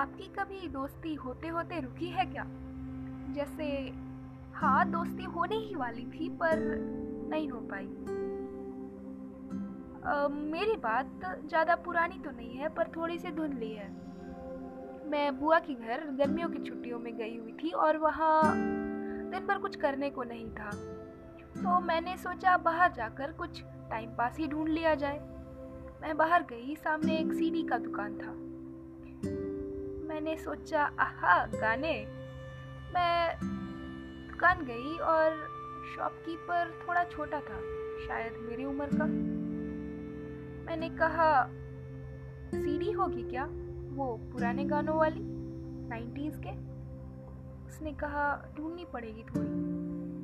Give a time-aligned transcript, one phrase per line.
[0.00, 2.44] कभी दोस्ती होते होते रुकी है क्या?
[3.34, 3.92] जैसे
[4.54, 6.58] हाँ दोस्ती होने ही वाली थी, पर
[7.30, 7.86] नहीं हो पाई।
[10.50, 11.10] मेरी बात
[11.48, 13.88] ज़्यादा पुरानी तो नहीं है, पर थोड़ी सी धुंधली है।
[15.10, 18.54] मैं बुआ के घर गर्मियों की छुट्टियों में गई हुई थी और वहाँ
[19.30, 20.70] दिन भर कुछ करने को नहीं था।
[21.54, 25.18] तो मैंने सोचा बाहर जाकर कुछ टाइम पास ही ढूंढ लिया जाए।
[26.02, 28.47] मैं बाहर गई, सामने एक सीडी का दुकान था।
[30.18, 32.06] मैंने सोचा, आहा, गाने।
[32.94, 33.38] मैं
[34.28, 35.30] दुकान गई और
[35.96, 37.60] शॉपकीपर थोड़ा छोटा था,
[38.06, 39.04] शायद मेरी उम्र का।
[40.66, 41.48] मैंने कहा,
[42.54, 43.44] सीडी होगी क्या,
[43.94, 45.20] वो पुराने गानों वाली
[45.88, 46.50] नाइन्टीज़ के?
[47.66, 49.48] उसने कहा, ढूंढनी पड़ेगी थोड़ी।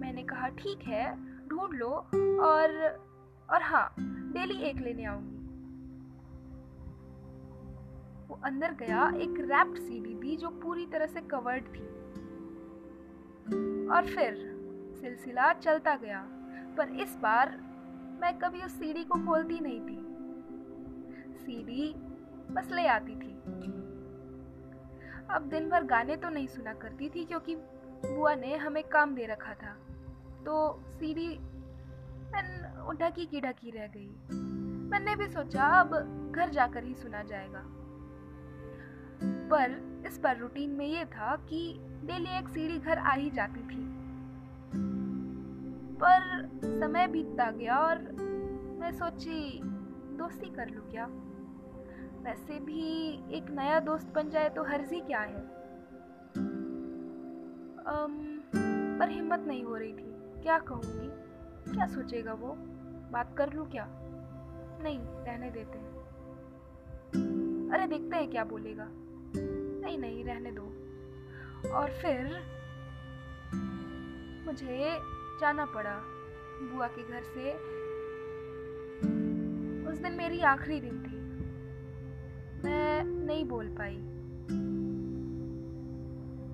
[0.00, 1.16] मैंने कहा, ठीक है,
[1.48, 1.90] ढूंढ लो
[2.42, 2.84] और
[3.50, 3.94] और हाँ
[4.32, 5.35] डेली एक लेने आऊँगी।
[8.28, 11.84] वो अंदर गया एक रैप्ड सीडी दी जो पूरी तरह से कवर्ड थी।
[13.86, 14.34] और फिर
[15.00, 16.26] सिलसिला चलता गया,
[16.78, 17.50] पर इस बार
[18.20, 19.98] मैं कभी उस सीडी को खोलती नहीं थी।
[21.36, 21.94] सीडी
[22.54, 23.32] बस ले आती थी।
[25.30, 29.26] अब दिन भर गाने तो नहीं सुना करती थी क्योंकि बुआ ने हमें काम दे
[29.26, 29.72] रखा था
[30.44, 31.28] तो सीडी
[32.98, 34.08] ढकी की ढकी रह गई।
[34.90, 35.94] मैंने भी सोचा अब
[36.36, 37.62] घर जाकर ही सुना जाएगा।
[39.46, 43.60] पर इस पर रूटीन में ये था कि डेली एक सीढ़ी घर आ ही जाती
[43.60, 43.96] थी।
[46.02, 47.98] पर समय बीतता गया और
[48.80, 49.60] मैं सोची
[50.16, 51.06] दोस्ती कर लूँ क्या?
[52.22, 55.36] वैसे भी एक नया दोस्त बन जाए तो हर्जी क्या है?
[57.86, 58.40] अम,
[58.98, 61.26] पर हिम्मत नहीं हो रही थी। क्या कहूँगी?
[61.72, 62.56] क्या सोचेगा वो?
[63.12, 63.86] बात कर लूँ क्या?
[64.82, 65.96] नहीं रहने देते हैं।
[67.72, 68.88] अरे देखते हैं क्या बोलेगा।
[69.86, 70.62] नहीं नहीं, रहने दो।
[71.70, 72.24] और फिर
[74.46, 74.98] मुझे
[75.40, 76.02] जाना पड़ा
[76.62, 77.52] बुआ के घर से।
[79.90, 81.16] उस दिन मेरी आखिरी दिन थी।
[82.64, 83.96] मैं नहीं बोल पाई।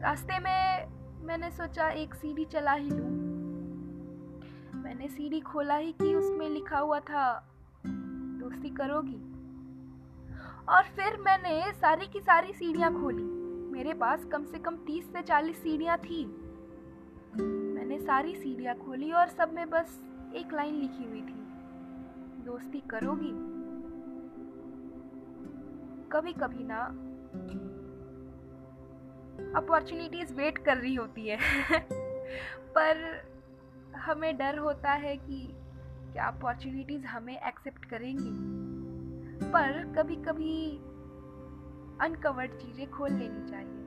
[0.00, 0.88] रास्ते में
[1.26, 3.10] मैंने सोचा, एक सीढ़ी चला ही लूँ।
[4.82, 7.54] मैंने सीढ़ी खोला ही कि उसमें लिखा हुआ था,
[8.40, 9.39] दोस्ती करोगी?
[10.68, 13.22] और फिर मैंने सारी की सारी सीढ़ियाँ खोली।
[13.72, 16.26] मेरे पास कम से कम तीस से चालीस सीढ़ियाँ थी।
[17.42, 20.00] मैंने सारी सीढ़ियाँ खोली और सब में बस
[20.34, 21.40] एक लाइन लिखी हुई थी।
[22.44, 23.60] दोस्ती करोगी?
[26.12, 27.06] कभी कभी ना।
[29.58, 31.38] अपॉर्चुनिटीज़ वेट कर रही होती है।
[32.78, 33.22] पर
[33.96, 35.54] हमें डर होता है कि
[36.12, 38.50] क्या अपॉर्चुनिटीज़ हमें एक्सेप्ट करेंगी?
[39.44, 40.56] पर कभी कभी
[42.00, 43.79] अनकवर्ड चीज़ें खोल लेनी चाहिए।